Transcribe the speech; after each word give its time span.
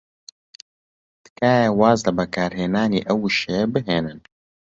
تکایە 1.23 1.69
واز 1.79 1.99
لە 2.07 2.11
بەکارهێنانی 2.17 3.05
ئەو 3.07 3.17
وشەیە 3.23 3.65
بهێنن. 3.73 4.19